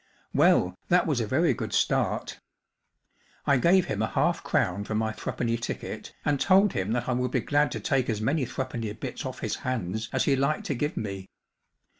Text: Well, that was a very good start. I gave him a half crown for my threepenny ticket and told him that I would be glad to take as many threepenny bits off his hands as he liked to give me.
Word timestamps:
Well, 0.33 0.73
that 0.89 1.05
was 1.05 1.21
a 1.21 1.27
very 1.27 1.53
good 1.53 1.73
start. 1.73 2.39
I 3.45 3.57
gave 3.57 3.85
him 3.85 4.01
a 4.01 4.07
half 4.07 4.41
crown 4.43 4.83
for 4.83 4.95
my 4.95 5.11
threepenny 5.11 5.57
ticket 5.57 6.11
and 6.25 6.39
told 6.39 6.73
him 6.73 6.91
that 6.93 7.07
I 7.07 7.11
would 7.13 7.29
be 7.29 7.39
glad 7.41 7.69
to 7.73 7.79
take 7.79 8.09
as 8.09 8.19
many 8.19 8.43
threepenny 8.45 8.93
bits 8.93 9.27
off 9.27 9.41
his 9.41 9.57
hands 9.57 10.09
as 10.11 10.23
he 10.23 10.35
liked 10.35 10.65
to 10.65 10.73
give 10.73 10.97
me. 10.97 11.29